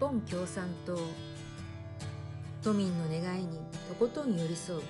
[0.00, 0.98] 本共産党
[2.62, 4.82] 都民の願いにとことん寄り添う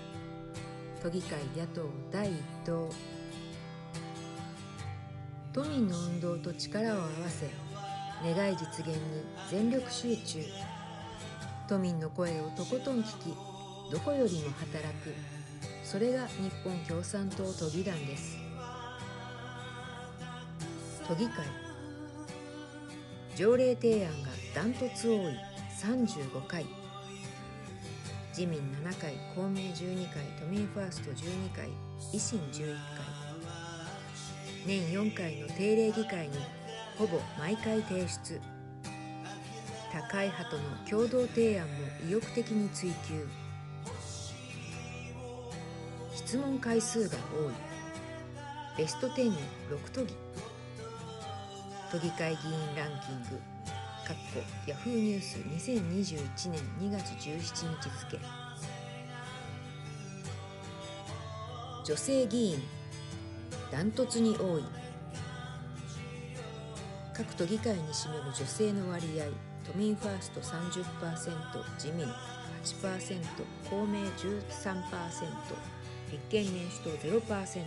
[1.02, 2.34] 都議会野党第一
[2.64, 2.88] 党。
[5.52, 7.48] 都民の運動と力を合わせ
[8.22, 8.96] 願い実現に
[9.50, 10.40] 全力集中。
[11.68, 13.36] 都民の声をとことん聞き
[13.92, 15.14] どこよりも働く。
[15.84, 18.36] それが日本共産党都議団です。
[21.06, 21.46] 都議会
[23.36, 25.34] 条例提案がダントツ多い。
[25.82, 26.64] 35回。
[28.30, 29.12] 自民7回。
[29.34, 30.24] 公明12回。
[30.40, 31.68] 都民ファースト12回。
[32.14, 33.04] 維新11回。
[34.66, 36.38] 年4回の定例議会に
[36.96, 38.40] ほぼ毎回提出。
[39.92, 41.72] 高い派との共同提案も
[42.08, 43.28] 意欲的に追求
[46.14, 47.54] 質問回数が多い。
[48.78, 49.36] ベスト10に
[49.70, 50.14] 6都議。
[51.92, 53.55] 都議会議員ランキング。
[54.06, 58.18] かっこヤフーニュース2021年2月17日付
[61.84, 62.62] 女性議員
[63.72, 64.64] ダントツに多い。
[67.16, 69.24] 各都議会に占める女性の割合
[69.64, 70.84] 都民ファースト30%
[71.78, 72.06] 自民
[72.62, 73.22] 8%
[73.70, 74.36] 公明13%
[76.12, 77.64] 立憲民主党0%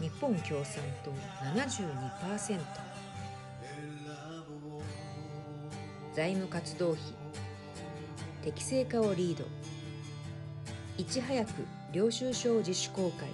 [0.00, 1.12] 日本共産党
[1.54, 2.85] 72%
[6.16, 7.02] 財務活動費。
[8.42, 9.44] 適正化をリード。
[10.96, 11.50] いち早く
[11.92, 13.28] 領収書を自主公開。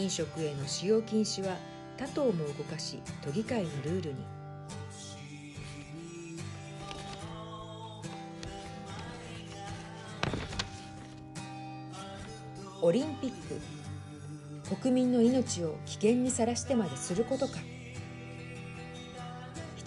[0.00, 1.56] 飲食への使用禁止は
[1.96, 4.16] 他党も動かし都議会のルールに。
[12.80, 13.32] オリンピッ
[14.70, 14.76] ク。
[14.80, 17.58] 国民の命を危険にさらしてまですることか。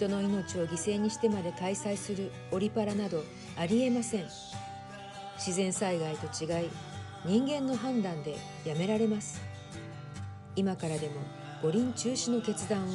[0.02, 3.22] 人の命を犠牲にしてまで開催するオリパラなど
[3.56, 4.24] ありえません。
[5.36, 6.68] 自然災害と違い
[7.24, 9.40] 人間の判断でやめられます。
[10.56, 11.14] 今からでも
[11.62, 12.88] 五輪中止の決断を。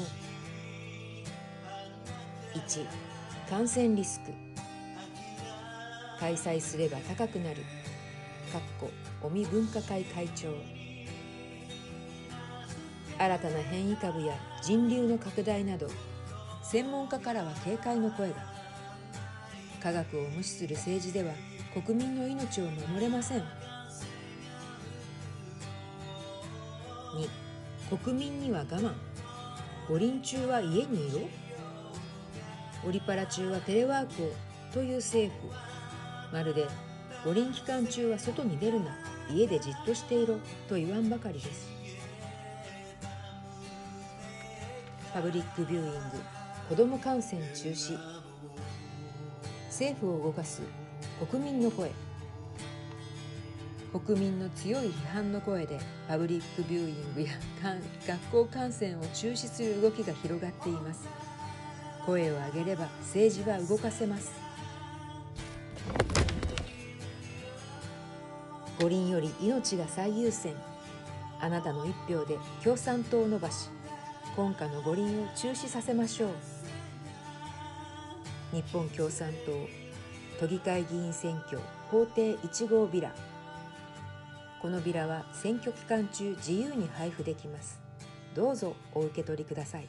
[2.55, 2.85] 1
[3.49, 4.33] 感染リスク。
[6.19, 7.63] 開催すれば高くなる。
[8.51, 8.91] かっこ
[9.23, 10.49] 尾身分科会会長。
[13.17, 15.87] 新たな変異株や人流の拡大など
[16.69, 18.35] 専門家からは警戒の声が。
[19.81, 21.31] 科学を無視する政治では
[21.73, 23.39] 国民の命を守れません。
[27.89, 28.91] 2国民には我慢。
[29.87, 31.21] 五輪中は家にいろ。
[32.85, 34.33] オリパラ中はテレワークを
[34.73, 35.47] という政府。
[36.33, 36.67] まるで
[37.23, 38.93] 五輪期間中は外に出るな。
[39.29, 40.37] 家でじっとしていろ。
[40.67, 41.69] と言わんばかりです。
[45.13, 46.36] パブリックビューイング。
[46.67, 47.97] 子ども観戦中止。
[49.69, 50.61] 政府を動かす
[51.31, 51.89] 国民の声。
[54.05, 55.79] 国民の強い批判の声で
[56.09, 57.29] パブリックビューイングや
[58.05, 61.07] 学校観戦を中止する動きが広がっています。
[62.05, 64.33] 声を上げれば政治は動かせます。
[68.81, 70.53] 五輪より命が最優先。
[71.39, 73.69] あなたの一票で共産党を伸ばし
[74.35, 76.56] 今夏の五輪を中止させましょう。
[78.53, 79.51] 日本共産党
[80.39, 81.59] 都議会議員選挙
[81.91, 83.13] 法廷1号ビラ。
[84.61, 87.79] このビラは選挙期間中自由に配布できます。
[88.35, 89.87] どうぞお受け取りください。